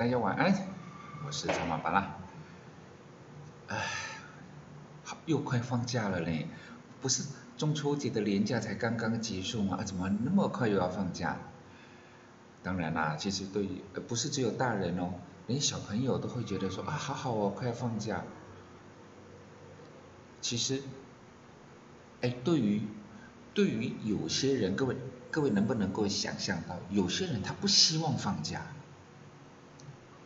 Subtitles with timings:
[0.00, 0.66] 大家晚安，
[1.26, 2.16] 我是张马巴拉。
[3.66, 3.76] 唉，
[5.04, 6.46] 好，又快放假了嘞，
[7.02, 7.22] 不是
[7.58, 9.84] 中秋节的连假才刚刚结束吗？
[9.84, 11.36] 怎么那么快又要放假？
[12.62, 15.12] 当然啦，其实对，呃，不是只有大人哦，
[15.46, 18.22] 连小朋友都会觉得说啊，好好哦，快要放假。
[20.40, 20.82] 其实，
[22.22, 22.80] 哎，对于
[23.52, 24.96] 对于有些人，各位
[25.30, 28.62] 各位能不能够想象到，有些人他不希望放假，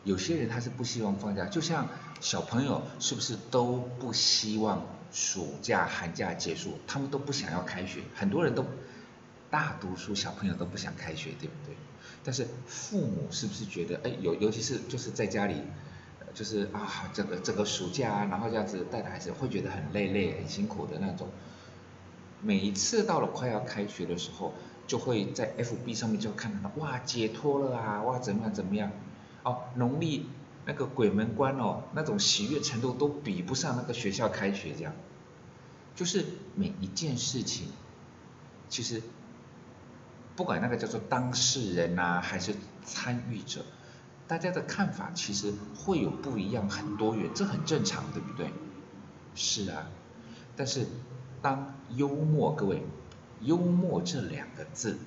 [0.05, 1.89] 有些人他是不希望放假，就像
[2.21, 8.65] 小朋友是不是都不希望暑假寒假结束，他们都不想要开学，很多人都
[9.51, 11.75] 大多数小朋友都不想开学，对不对？
[12.23, 15.57] 但是父母是不是觉得，哎，尤尤其是就是在家里。
[16.33, 21.29] 就是啊，这个这个暑假啊，然后这样子带着孩子，会觉得很累累、很辛苦的那种。
[22.41, 24.53] 每一次到了快要开学的时候，
[24.89, 28.91] 就会在 FB 上面就看到，哇，解脱了啊，哇，怎么样怎么样？
[29.45, 30.27] 哦，农历
[30.67, 34.93] 那个鬼门关哦，那种喜悦程度都比不上那个学校开学这样。
[35.95, 36.25] 就是
[36.57, 37.69] 每一件事情，
[38.69, 39.01] 其实
[40.35, 43.65] 不管那个叫做当事人呐，还是参与者。
[44.27, 48.51] 大家的看法其实会有不一样，很多元，这很正常，对不对？
[49.35, 49.87] 是啊，
[50.57, 50.87] 但是
[51.43, 52.83] 当幽默，各位，
[53.43, 54.99] 幽默这两个字，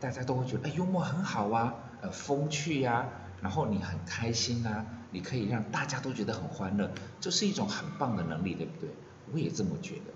[0.00, 3.06] 大家都会觉得，哎，幽默很好啊，呃，风趣呀，
[3.40, 8.90] 然后你很开心啊，你可以让大家都觉得很欢乐，这是一种很棒的能力，对不对？
[9.32, 10.12] 我也这么觉得。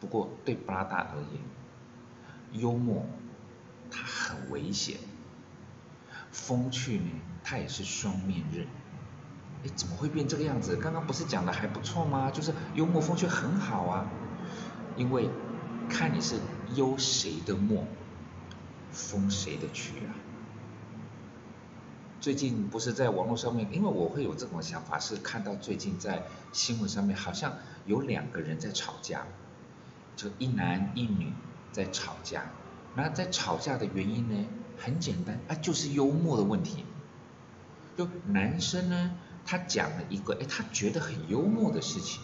[0.00, 3.06] 不过对布拉达而言，幽默
[3.90, 4.98] 它很危险。
[6.30, 7.10] 风趣呢，
[7.42, 8.66] 它也是双面刃。
[9.64, 10.76] 哎，怎么会变这个样子？
[10.76, 12.30] 刚刚不是讲的还不错吗？
[12.30, 14.06] 就是幽默风趣很好啊。
[14.96, 15.30] 因为
[15.88, 16.36] 看你是
[16.74, 17.84] 幽谁的默，
[18.92, 20.12] 风谁的趣啊。
[22.24, 26.22] 最近不是在网络上面，因为我会有这种想法，是看到最近在
[26.54, 27.52] 新闻上面好像
[27.84, 29.26] 有两个人在吵架，
[30.16, 31.34] 就一男一女
[31.70, 32.46] 在吵架。
[32.94, 34.46] 那在吵架的原因呢？
[34.78, 36.86] 很简单，啊，就是幽默的问题。
[37.94, 39.10] 就男生呢，
[39.44, 42.22] 他讲了一个，哎，他觉得很幽默的事情，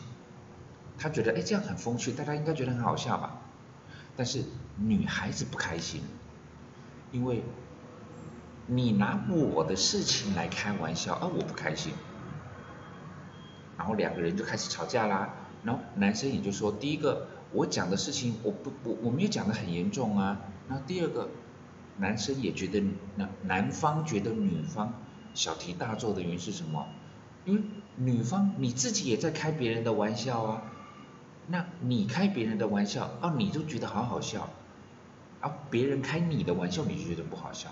[0.97, 3.43] 他觉得，哎，这样很风趣，大家应该觉得很好笑吧？
[4.17, 4.45] 但是
[4.79, 6.01] 女孩子不开心，
[7.13, 7.45] 因为
[8.71, 11.93] 你拿我的事情来开玩笑，而我不开心。
[13.77, 15.35] 然后两个人就开始吵架啦。
[15.65, 20.41] 然后男生也就说，第一个，我讲的事情，我不，我我没有讲的很严重啊。
[20.69, 21.29] 那第二个。
[21.97, 22.83] 男生也觉得
[23.17, 24.95] 男男方觉得女方
[25.35, 26.87] 小题大做的原因是什么？
[27.45, 27.63] 因为
[27.97, 30.63] 女方你自己也在开别人的玩笑啊，
[31.49, 34.49] 那你开别人的玩笑啊，你就觉得好好笑，
[35.43, 37.69] 啊，别人开你的玩笑你就觉得不好笑。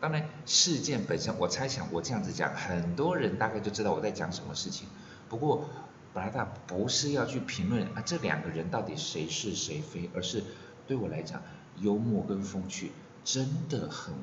[0.00, 4.88] 当然事件本身，我猜想我这样子讲，很多人大概就知道我在讲什么事情。
[5.28, 5.68] 不过
[6.12, 10.44] 布拉达不是要去评论啊这两个人到底谁是谁非，而是
[10.86, 11.42] 对我来讲，
[11.76, 12.92] 幽默跟风趣。
[13.24, 14.14] 真的很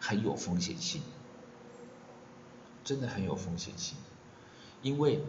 [0.00, 1.02] 很有风险性，
[2.82, 3.98] 真的很有风险性，
[4.80, 5.20] 因为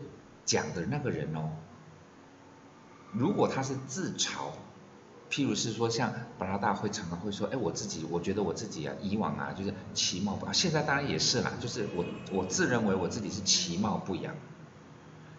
[0.45, 1.49] 讲的那个人哦，
[3.11, 4.51] 如果他是自嘲，
[5.29, 14.35] 譬如是说像巴拉大会常常会说，哎，我自己我觉得我自己啊，以往啊就是其貌不扬，现在当然也是啦，就是我我自认为我自己是其貌不扬，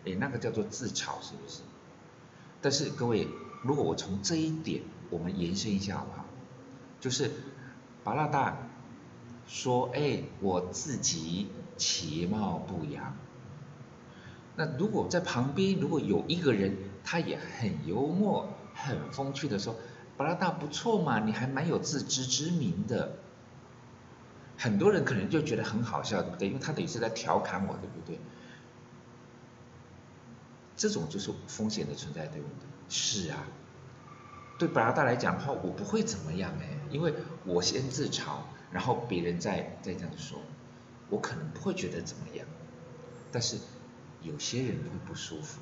[0.04, 1.60] 哎，那个叫做自嘲是不是？
[2.60, 3.28] 但是各位，
[3.62, 6.24] 如果我从这一点我们延伸一下好不好？
[7.00, 7.30] 就是
[8.02, 8.58] 巴拉大
[9.46, 13.16] 说：“哎，我自己其貌不扬。
[14.56, 18.48] 那如果在旁边如果有一个人，他也很幽默、
[18.84, 19.76] 很风趣的说，
[20.16, 23.18] 巴拉大不错嘛，你还蛮有自知之明的。
[24.56, 26.48] 很多人可能就觉得很好笑，对不对？
[26.48, 28.18] 因为他等于是在调侃我，对不对？
[30.76, 32.66] 这种就是风险的存在，对不对？
[32.88, 33.44] 是啊。”
[34.58, 37.14] 对布拉达来讲的话，我不会怎么样哎，因为
[37.44, 38.38] 我先自嘲，
[38.72, 40.40] 然后别人再再这样说，
[41.08, 42.44] 我可能不会觉得怎么样。
[43.30, 43.56] 但是
[44.22, 45.60] 有些人会不舒服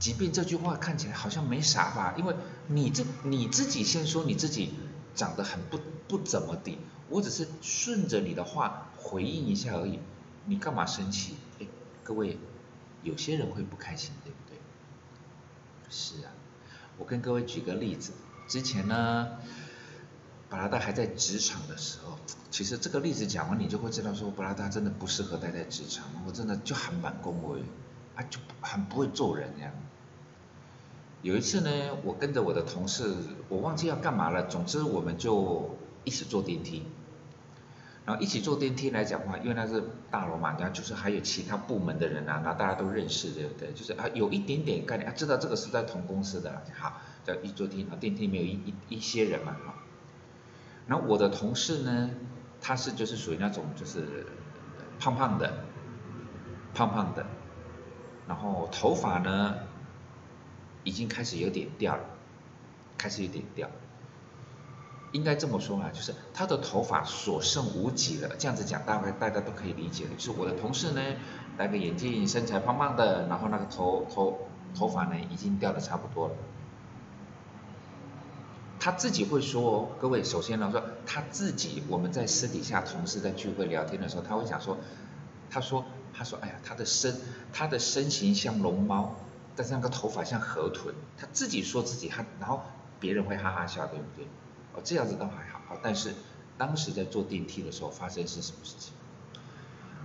[0.00, 2.34] 即便这句话看起来好像没啥吧，因为
[2.66, 4.74] 你这你自己先说你自己
[5.14, 10.00] 长得很不不怎么地，我只是顺着你的话回应一下而已，
[10.46, 11.36] 你干嘛生气？
[11.60, 11.66] 哎，
[12.02, 12.38] 各位，
[13.02, 14.58] 有些人会不开心，对不对？
[15.90, 16.32] 是啊。
[16.98, 18.12] 我跟各位举个例子，
[18.48, 19.28] 之前呢，
[20.48, 22.18] 巴拉达还在职场的时候，
[22.50, 27.62] 其实这个例子讲完，你就会知道说布拉达真的不适合待在职场，我真的就很满恭维，
[28.14, 29.72] 啊就很不会做人这样。
[31.22, 31.70] 有一次呢，
[32.02, 33.14] 我跟着我的同事，
[33.48, 36.82] 我忘记要干嘛了，总之我们就一起坐电梯，
[38.06, 43.70] 然后一起坐电梯来讲话，因为那是大楼嘛，然后就是还有其他部门的人啊，那大家都认识，对不对？
[43.72, 48.54] 就是啊，有一点点概念啊，知道这个是在同公司的，好，叫一坐电梯，电梯里面有一
[48.88, 49.74] 一一些人嘛，哈。
[50.86, 52.10] 然后我的同事呢，
[52.62, 54.26] 他是就是属于那种就是
[54.98, 55.52] 胖胖的，
[56.74, 57.26] 胖胖的，
[58.30, 59.56] 然后头发呢
[60.84, 62.04] 已经开始有点掉了，
[62.96, 63.68] 开始有点掉。
[65.10, 68.36] 应该这么说啊，就是他的头发所剩无几了。
[68.38, 70.04] 这样子讲，大概大家都可以理解。
[70.16, 71.02] 就是我的同事呢，
[71.58, 74.38] 戴个眼镜，身材胖胖的，然后那个头头
[74.76, 76.34] 头发呢，已经掉的差不多了。
[78.78, 84.78] 他自己会说，各位，首先呢说他自己，我们在私底下同事在聚会聊天的时候，他会讲说，
[85.50, 85.84] 他说
[86.20, 87.16] 他说，哎呀，他的身
[87.50, 89.14] 他的身形像龙猫，
[89.56, 90.94] 但是那个头发像河豚。
[91.16, 92.60] 他自己说自己，他然后
[93.00, 94.26] 别人会哈哈笑，对不对？
[94.74, 96.12] 哦，这样子倒还好，但是
[96.58, 98.92] 当时在坐电梯的时候发生是什么事情？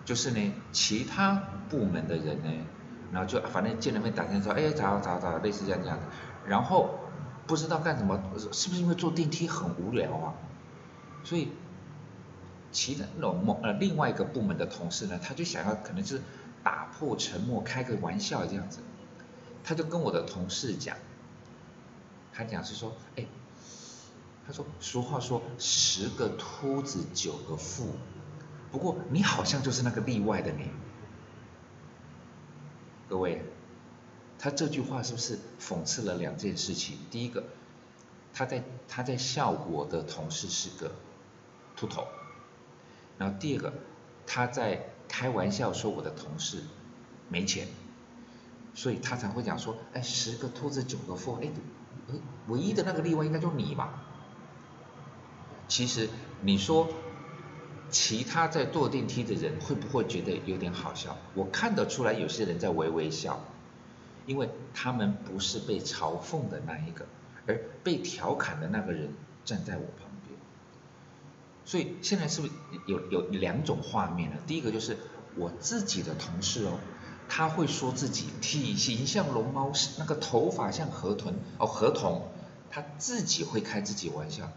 [0.06, 1.34] 就是呢，其他
[1.70, 2.50] 部门的人呢，
[3.12, 6.04] 然后就反正见了面打电话说，哎，咋咋咋，类似这样这样的，
[6.48, 6.98] 然后
[7.46, 8.18] 不知道干什么，
[8.54, 10.34] 是不是因为坐电梯很无聊啊？
[11.26, 11.50] 所以
[12.76, 16.22] 其他某某呃另外一个部门的同事呢，他就想要可能是
[16.64, 18.80] 打破沉默，开个玩笑这样子，
[19.64, 20.98] 他就跟我的同事讲，
[22.34, 23.26] 他讲是说，哎。
[24.48, 27.96] 他说：“俗话说，十个秃子九个富，
[28.72, 30.70] 不过你好像就是那个例外的你。”
[33.10, 33.42] 各位，
[34.38, 36.96] 他这句话是不是讽刺了两件事情？
[37.10, 37.46] 第一个，
[38.36, 40.92] 他在他在笑我的同事是个
[41.76, 42.08] 秃头，
[43.18, 43.74] 然后第二个，
[44.26, 46.60] 他在开玩笑说我的同事
[47.30, 47.68] 没钱，
[48.74, 51.50] 所以他才会讲说：“哎，十个秃子九个富，哎，
[52.48, 54.04] 唯一的那个例外应该就是你吧。”
[55.68, 56.10] 其实
[56.42, 56.88] 你说
[57.90, 61.18] 其他在坐电梯的人会不会觉得有点好笑？
[61.34, 63.40] 我看得出来有些人在微微笑，
[64.26, 67.06] 因为他们不是被嘲讽的那一个，
[67.48, 69.14] 而被调侃的那个人
[69.44, 70.05] 站在我旁。
[71.66, 72.54] 所以现在是不是
[72.86, 74.38] 有有两种画面呢？
[74.48, 74.98] 第一个就是
[75.36, 76.80] 我自己的同事哦，
[77.28, 82.30] 他会说自己体型像龙猫，那个头发像河豚哦河童，
[82.70, 84.52] 他自己会开自己玩笑。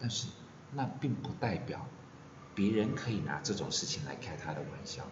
[0.00, 0.28] 但是
[0.72, 1.86] 那并不代表
[2.54, 5.02] 别人可以拿这种事情来开他的玩笑。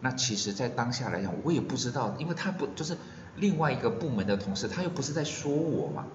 [0.00, 2.96] 那其实，在当下来讲，我也不知道，因为他不就是
[3.36, 6.06] 另外一个部门的同事，他又不是在说我嘛，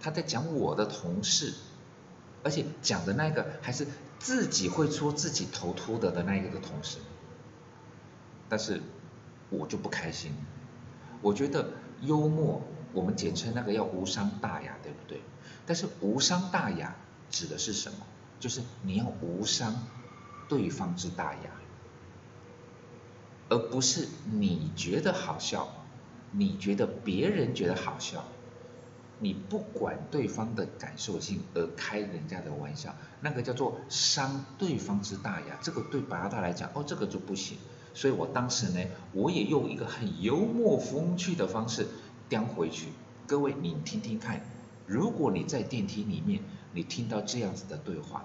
[0.00, 1.54] 他在讲我的同事，
[2.48, 3.86] 而且讲的那个还是
[4.18, 6.96] 自己会说自己头秃的的那一个的同事。
[8.48, 8.80] 但是
[9.50, 10.32] 我就不开心，
[11.20, 11.68] 我觉得
[12.00, 12.62] 幽默，
[12.94, 15.20] 我们简称那个要无伤大雅，对不对？
[15.66, 16.96] 但是无伤大雅
[17.30, 17.98] 指的是什么？
[18.40, 19.86] 就是你要无伤
[20.48, 21.50] 对方之大雅，
[23.50, 25.68] 而不是你觉得好笑，
[26.30, 28.24] 你觉得别人觉得好笑，
[29.20, 35.58] 你不管对方的感受性而开人家的玩笑，那个叫做伤对方之大雅。
[35.60, 37.58] 这个对白大来讲，哦，这个就不行。
[37.94, 38.80] 所以我当时呢，
[39.12, 41.88] 我也用一个很幽默风趣的方式
[42.28, 42.88] 叼回去。
[43.26, 44.40] 各位，你听听看。
[44.86, 46.40] 如果你在电梯里面，
[46.72, 48.24] 你听到这样子的对话，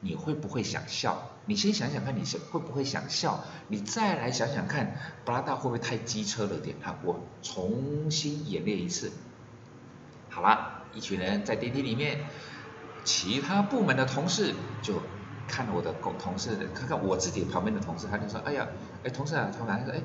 [0.00, 1.30] 你会不会想笑？
[1.46, 3.42] 你先想想看，你是会不会想笑？
[3.68, 6.76] 你再来想想看，布拉达会不会太机车了点？
[6.82, 9.10] 好，我重新演练一次。
[10.30, 12.20] 好了，一群人在电梯里面，
[13.04, 15.02] 其他部门的同事就
[15.48, 18.68] 看了我的同同事，看看我自己旁边的同事，他就说：“哎呀，
[19.04, 20.02] 哎，同事啊，他们说，哎，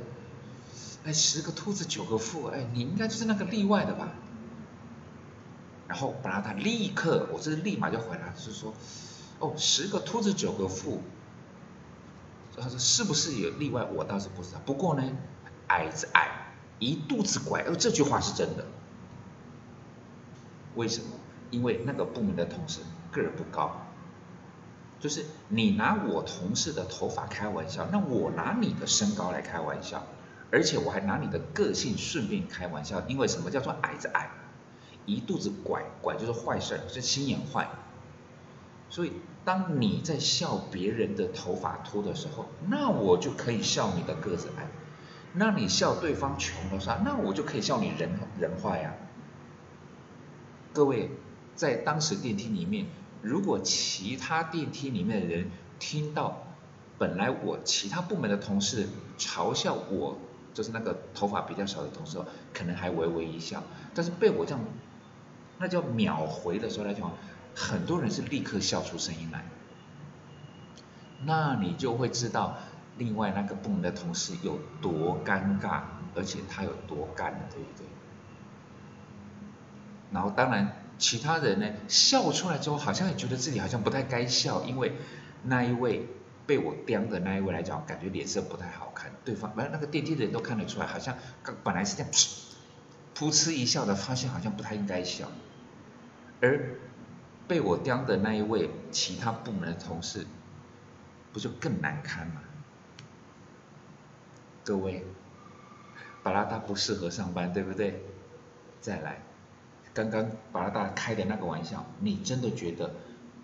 [1.05, 4.09] 哎，十个秃子九个富，哎，你应该就是那个例外的吧？”
[5.87, 8.73] 然后本来他立刻，我这是立马就回答，是说，
[9.39, 11.03] 哦，十个秃子九个富，
[12.59, 13.83] 他说是不是有例外？
[13.93, 14.61] 我倒是不知道。
[14.65, 15.03] 不过呢，
[15.67, 18.65] 矮子矮，一肚子拐，哦，这句话是真的。
[20.75, 21.07] 为什么？
[21.51, 23.85] 因为那个部门的同事个儿不高，
[24.99, 30.03] 就是你拿我同事的头发开玩笑，那我拿你的身高来开玩笑，
[30.51, 34.31] 而且我还拿你的个性顺便开玩笑，因为什么叫做矮子矮？
[35.05, 37.69] 一肚子拐拐就是坏事，是心眼坏。
[38.89, 39.13] 所以
[39.45, 44.65] 当你在笑别人的头发秃的时候，那我就可以笑你的个子矮；
[45.33, 48.93] 那你笑对方穷的时候，那我就可以笑你人人坏呀。
[50.75, 51.09] 各位，
[51.55, 52.85] 在当时电梯里面，
[53.21, 56.43] 如果其他电梯里面的人听到
[56.97, 60.17] 本来我其他部门的同事嘲笑我，
[60.53, 62.19] 就是那个头发比较少的同事，
[62.53, 63.63] 可能还微微一笑，
[63.93, 64.59] 但是被我这样。
[65.59, 67.09] 那叫秒回的时候来讲，
[67.55, 69.45] 很多人是立刻笑出声音来。
[71.23, 72.57] 那你就会知道
[72.97, 77.87] 另外那个部门的同事有多尴尬，而且他有多干，对不对？
[80.11, 84.93] 然后当然其他人呢笑出来之后，好像也觉得自己好像不太该笑，因为
[85.43, 86.07] 那一位
[86.47, 89.11] 被我刁的那一位来讲，感觉脸色不太好看。
[89.23, 91.17] 对方，反正那个电梯的人都看得出来，好像
[91.63, 92.11] 本来是这样
[93.15, 95.27] 噗嗤一笑的，发现好像不太应该笑。
[96.41, 96.77] 而
[97.47, 100.25] 被我刁的那一位其他部门的同事，
[101.33, 102.41] 不就更难堪吗？
[104.63, 105.05] 各位，
[106.23, 108.03] 巴拉达不适合上班，对不对？
[108.81, 109.21] 再来。
[109.95, 112.91] 刚刚巴拉达开的那个玩笑，你真的觉得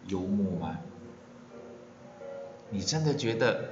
[0.08, 0.78] 幽默吗？
[2.70, 3.70] 你真的觉得？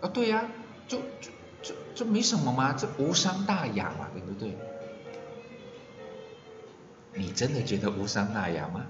[0.00, 0.50] 啊，对呀，
[0.88, 1.30] 就就
[1.62, 4.56] 就就没什么嘛，这无伤大雅嘛，对不对？
[7.14, 8.86] 你真的觉得无伤大雅吗？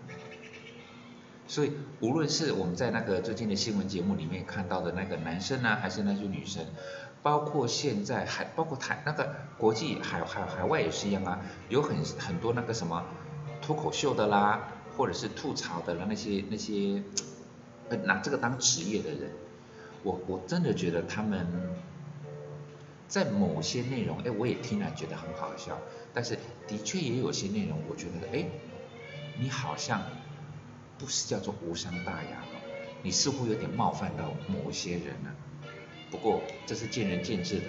[1.49, 6.65] 所以，无论是我们在那个最近的新闻节目里面看到的那个男生啊，还是那些女生。
[7.23, 13.05] 包括现在还包括台那个国际海海海外也是一样啊，有很很多那个什么
[13.61, 17.03] 脱口秀的啦，或者是吐槽的啦那些那些
[18.05, 19.31] 拿这个当职业的人，
[20.03, 21.47] 我我真的觉得他们
[23.07, 25.79] 在某些内容，哎，我也听了觉得很好笑，
[26.13, 26.37] 但是
[26.67, 28.47] 的确也有些内容，我觉得哎，
[29.39, 30.03] 你好像
[30.99, 32.43] 不是叫做无伤大雅
[33.03, 35.35] 你似乎有点冒犯到某些人了。
[36.13, 37.69] 不过这是见仁见智的，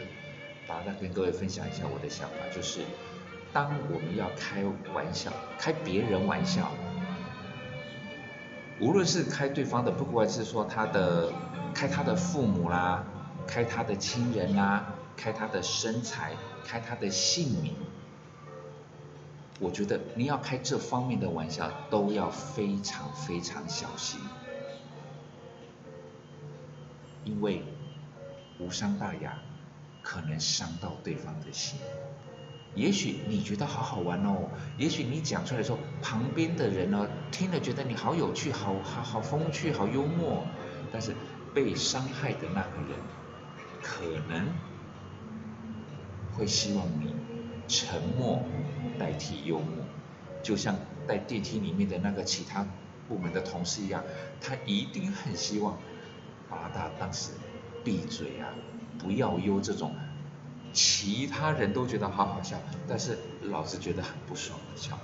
[0.68, 2.82] 把它跟各位分享一下我的想法，就是
[3.54, 6.70] 当我们要开玩笑，开别人玩笑，
[8.82, 11.32] 无论是开对方的，不管是说他的，
[11.74, 13.06] 开他的父母啦，
[13.48, 16.34] 开他的亲人啦，开他的身材，
[16.66, 17.74] 开他的姓名，
[19.62, 24.20] 我觉得你要开这方面的玩笑，都要非常非常小心，
[27.24, 27.64] 因为。
[28.64, 29.38] 无伤大雅，
[30.02, 31.80] 可能伤到对方的心。
[32.76, 40.44] 也许你觉得好好玩哦，也许你讲出来的时候，旁边的人呢听了觉得你好有趣，好好好风趣，好幽默。
[40.92, 41.14] 但是
[41.54, 42.98] 被伤害的那个人，
[43.82, 44.48] 可能
[46.36, 47.16] 会希望你
[47.68, 48.44] 沉默
[48.98, 49.86] 代替幽默，
[50.42, 50.76] 就像
[51.08, 52.66] 在电梯里面的那个其他
[53.08, 54.04] 部门的同事一样，
[54.42, 55.78] 他一定很希望
[56.50, 57.34] 把他当时。
[57.84, 58.50] 闭嘴啊！
[59.00, 59.96] 不要忧这种
[60.72, 65.02] 其他人都觉得好好笑，但是老子觉得很不爽的笑话，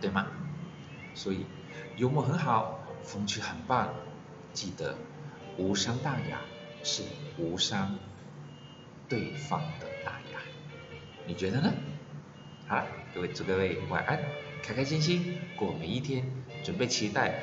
[0.00, 0.26] 对吗？
[1.14, 1.44] 所以
[1.96, 3.90] 幽默很好，风趣很棒，
[4.52, 4.96] 记得
[5.58, 6.40] 无伤大雅
[6.82, 7.02] 是
[7.36, 7.98] 无伤
[9.08, 10.40] 对方的大雅，
[11.26, 11.72] 你觉得呢？
[12.66, 14.18] 好了，各位祝各位晚安，
[14.62, 16.24] 开开心心过每一天，
[16.64, 17.34] 准备期待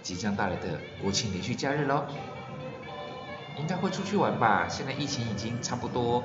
[0.00, 2.06] 即将到来的国庆连续假日喽！
[3.60, 4.66] 应该会出去玩吧？
[4.68, 6.24] 现在疫情已经差不多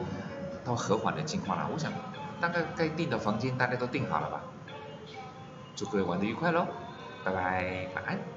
[0.63, 1.91] 到和缓的情况了，我想
[2.39, 4.41] 大概该订的房间大家都订好了吧？
[5.75, 6.65] 祝各位玩的愉快喽，
[7.23, 8.34] 拜拜，晚安。